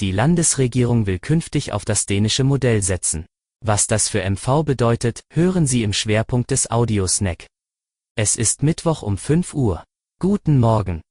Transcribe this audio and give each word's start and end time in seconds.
Die 0.00 0.12
Landesregierung 0.12 1.04
will 1.04 1.18
künftig 1.18 1.72
auf 1.72 1.84
das 1.84 2.06
dänische 2.06 2.42
Modell 2.42 2.80
setzen. 2.80 3.26
Was 3.62 3.86
das 3.86 4.08
für 4.08 4.22
MV 4.22 4.64
bedeutet, 4.64 5.20
hören 5.30 5.66
Sie 5.66 5.82
im 5.82 5.92
Schwerpunkt 5.92 6.50
des 6.50 6.70
Audiosnack. 6.70 7.44
Es 8.16 8.36
ist 8.36 8.62
Mittwoch 8.62 9.02
um 9.02 9.18
5 9.18 9.52
Uhr. 9.52 9.84
Guten 10.18 10.58
Morgen. 10.58 11.02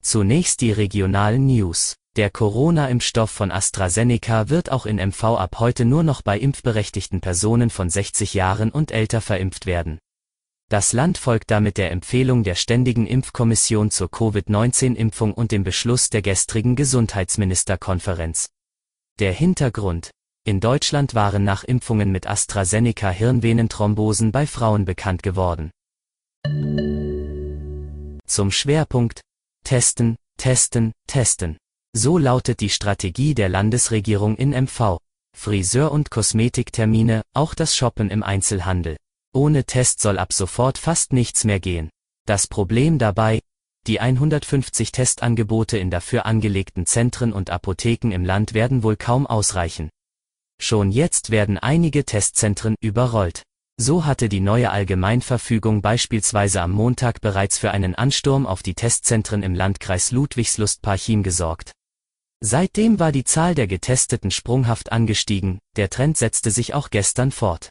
Zunächst 0.00 0.62
die 0.62 0.72
regionalen 0.72 1.46
News. 1.46 1.96
Der 2.16 2.30
Corona-Impfstoff 2.30 3.30
von 3.30 3.50
AstraZeneca 3.50 4.48
wird 4.48 4.72
auch 4.72 4.86
in 4.86 4.96
MV 4.96 5.22
ab 5.22 5.56
heute 5.58 5.84
nur 5.84 6.02
noch 6.02 6.22
bei 6.22 6.38
impfberechtigten 6.38 7.20
Personen 7.20 7.68
von 7.68 7.90
60 7.90 8.32
Jahren 8.32 8.70
und 8.70 8.90
älter 8.90 9.20
verimpft 9.20 9.66
werden. 9.66 9.98
Das 10.68 10.92
Land 10.92 11.16
folgt 11.16 11.52
damit 11.52 11.78
der 11.78 11.92
Empfehlung 11.92 12.42
der 12.42 12.56
Ständigen 12.56 13.06
Impfkommission 13.06 13.92
zur 13.92 14.10
Covid-19-Impfung 14.10 15.32
und 15.32 15.52
dem 15.52 15.62
Beschluss 15.62 16.10
der 16.10 16.22
gestrigen 16.22 16.74
Gesundheitsministerkonferenz. 16.74 18.48
Der 19.20 19.32
Hintergrund. 19.32 20.10
In 20.44 20.58
Deutschland 20.58 21.14
waren 21.14 21.44
nach 21.44 21.62
Impfungen 21.62 22.10
mit 22.10 22.26
AstraZeneca 22.26 23.10
Hirnvenenthrombosen 23.10 24.32
bei 24.32 24.48
Frauen 24.48 24.84
bekannt 24.84 25.22
geworden. 25.22 25.70
Zum 28.26 28.50
Schwerpunkt. 28.50 29.20
Testen, 29.62 30.16
testen, 30.36 30.92
testen. 31.06 31.58
So 31.92 32.18
lautet 32.18 32.58
die 32.58 32.70
Strategie 32.70 33.34
der 33.34 33.48
Landesregierung 33.48 34.36
in 34.36 34.50
MV. 34.50 34.98
Friseur- 35.36 35.92
und 35.92 36.10
Kosmetiktermine, 36.10 37.22
auch 37.34 37.54
das 37.54 37.76
Shoppen 37.76 38.10
im 38.10 38.24
Einzelhandel. 38.24 38.96
Ohne 39.36 39.64
Test 39.64 40.00
soll 40.00 40.18
ab 40.18 40.32
sofort 40.32 40.78
fast 40.78 41.12
nichts 41.12 41.44
mehr 41.44 41.60
gehen. 41.60 41.90
Das 42.26 42.46
Problem 42.46 42.98
dabei, 42.98 43.40
die 43.86 44.00
150 44.00 44.92
Testangebote 44.92 45.76
in 45.76 45.90
dafür 45.90 46.24
angelegten 46.24 46.86
Zentren 46.86 47.34
und 47.34 47.50
Apotheken 47.50 48.12
im 48.12 48.24
Land 48.24 48.54
werden 48.54 48.82
wohl 48.82 48.96
kaum 48.96 49.26
ausreichen. 49.26 49.90
Schon 50.58 50.90
jetzt 50.90 51.28
werden 51.28 51.58
einige 51.58 52.06
Testzentren 52.06 52.76
überrollt. 52.80 53.42
So 53.78 54.06
hatte 54.06 54.30
die 54.30 54.40
neue 54.40 54.70
Allgemeinverfügung 54.70 55.82
beispielsweise 55.82 56.62
am 56.62 56.70
Montag 56.70 57.20
bereits 57.20 57.58
für 57.58 57.72
einen 57.72 57.94
Ansturm 57.94 58.46
auf 58.46 58.62
die 58.62 58.74
Testzentren 58.74 59.42
im 59.42 59.54
Landkreis 59.54 60.12
Ludwigslust-Parchim 60.12 61.22
gesorgt. 61.22 61.72
Seitdem 62.40 62.98
war 62.98 63.12
die 63.12 63.24
Zahl 63.24 63.54
der 63.54 63.66
Getesteten 63.66 64.30
sprunghaft 64.30 64.92
angestiegen, 64.92 65.58
der 65.76 65.90
Trend 65.90 66.16
setzte 66.16 66.50
sich 66.50 66.72
auch 66.72 66.88
gestern 66.88 67.30
fort. 67.32 67.68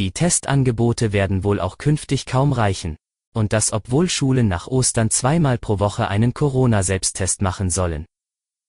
Die 0.00 0.12
Testangebote 0.12 1.12
werden 1.12 1.44
wohl 1.44 1.60
auch 1.60 1.76
künftig 1.76 2.24
kaum 2.24 2.54
reichen. 2.54 2.96
Und 3.34 3.52
das 3.52 3.72
obwohl 3.72 4.08
Schulen 4.08 4.48
nach 4.48 4.66
Ostern 4.66 5.10
zweimal 5.10 5.58
pro 5.58 5.78
Woche 5.78 6.08
einen 6.08 6.32
Corona-Selbsttest 6.32 7.42
machen 7.42 7.68
sollen. 7.68 8.06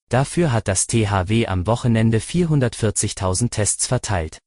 Dafür 0.09 0.52
hat 0.52 0.67
das 0.67 0.88
THW 0.88 1.47
am 1.47 1.67
Wochenende 1.67 2.19
440.000 2.19 3.50
Tests 3.50 3.88
verteilt. 3.88 4.39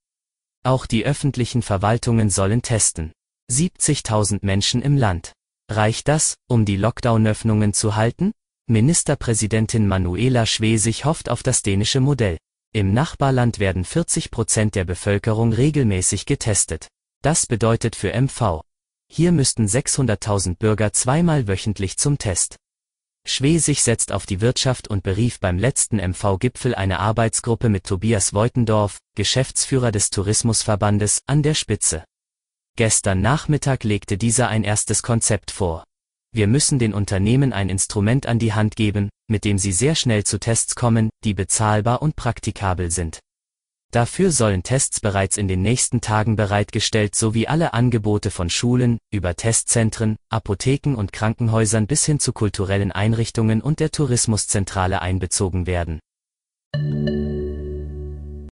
Auch 0.62 0.84
die 0.84 1.06
öffentlichen 1.06 1.62
Verwaltungen 1.62 2.28
sollen 2.28 2.60
testen. 2.60 3.12
70.000 3.50 4.40
Menschen 4.42 4.82
im 4.82 4.98
Land. 4.98 5.32
Reicht 5.70 6.08
das, 6.08 6.36
um 6.48 6.66
die 6.66 6.76
Lockdown-Öffnungen 6.76 7.72
zu 7.72 7.96
halten? 7.96 8.32
Ministerpräsidentin 8.66 9.88
Manuela 9.88 10.44
Schwesig 10.44 11.06
hofft 11.06 11.30
auf 11.30 11.42
das 11.42 11.62
dänische 11.62 12.00
Modell. 12.00 12.36
Im 12.76 12.92
Nachbarland 12.92 13.60
werden 13.60 13.84
40 13.84 14.32
Prozent 14.32 14.74
der 14.74 14.84
Bevölkerung 14.84 15.52
regelmäßig 15.52 16.26
getestet. 16.26 16.88
Das 17.22 17.46
bedeutet 17.46 17.94
für 17.94 18.12
MV. 18.12 18.62
Hier 19.06 19.30
müssten 19.30 19.66
600.000 19.66 20.56
Bürger 20.56 20.92
zweimal 20.92 21.46
wöchentlich 21.46 21.98
zum 21.98 22.18
Test. 22.18 22.56
Schwesig 23.24 23.84
setzt 23.84 24.10
auf 24.10 24.26
die 24.26 24.40
Wirtschaft 24.40 24.88
und 24.88 25.04
berief 25.04 25.38
beim 25.38 25.56
letzten 25.56 26.00
MV-Gipfel 26.00 26.74
eine 26.74 26.98
Arbeitsgruppe 26.98 27.68
mit 27.68 27.84
Tobias 27.84 28.34
Voitendorf, 28.34 28.98
Geschäftsführer 29.14 29.92
des 29.92 30.10
Tourismusverbandes, 30.10 31.20
an 31.26 31.44
der 31.44 31.54
Spitze. 31.54 32.04
Gestern 32.76 33.20
Nachmittag 33.20 33.84
legte 33.84 34.18
dieser 34.18 34.48
ein 34.48 34.64
erstes 34.64 35.04
Konzept 35.04 35.52
vor. 35.52 35.84
Wir 36.34 36.46
müssen 36.48 36.80
den 36.80 36.92
Unternehmen 36.92 37.52
ein 37.52 37.68
Instrument 37.68 38.26
an 38.26 38.40
die 38.40 38.52
Hand 38.52 38.74
geben, 38.74 39.10
mit 39.28 39.44
dem 39.44 39.56
sie 39.56 39.70
sehr 39.70 39.94
schnell 39.94 40.24
zu 40.24 40.40
Tests 40.40 40.74
kommen, 40.74 41.10
die 41.22 41.32
bezahlbar 41.32 42.02
und 42.02 42.16
praktikabel 42.16 42.90
sind. 42.90 43.20
Dafür 43.92 44.32
sollen 44.32 44.64
Tests 44.64 44.98
bereits 44.98 45.36
in 45.36 45.46
den 45.46 45.62
nächsten 45.62 46.00
Tagen 46.00 46.34
bereitgestellt 46.34 47.14
sowie 47.14 47.46
alle 47.46 47.72
Angebote 47.72 48.32
von 48.32 48.50
Schulen, 48.50 48.98
über 49.12 49.36
Testzentren, 49.36 50.16
Apotheken 50.28 50.96
und 50.96 51.12
Krankenhäusern 51.12 51.86
bis 51.86 52.04
hin 52.04 52.18
zu 52.18 52.32
kulturellen 52.32 52.90
Einrichtungen 52.90 53.62
und 53.62 53.78
der 53.78 53.92
Tourismuszentrale 53.92 55.00
einbezogen 55.00 55.68
werden. 55.68 56.00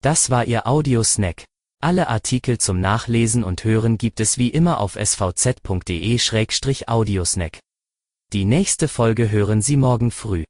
Das 0.01 0.29
war 0.29 0.45
Ihr 0.45 0.67
Audiosnack. 0.67 1.45
Alle 1.81 2.09
Artikel 2.09 2.59
zum 2.59 2.79
Nachlesen 2.79 3.43
und 3.43 3.63
Hören 3.63 3.97
gibt 3.97 4.19
es 4.19 4.37
wie 4.37 4.49
immer 4.49 4.79
auf 4.79 4.97
svz.de-audiosnack. 4.97 7.57
Die 8.33 8.45
nächste 8.45 8.87
Folge 8.87 9.29
hören 9.29 9.61
Sie 9.61 9.75
morgen 9.75 10.09
früh. 10.09 10.45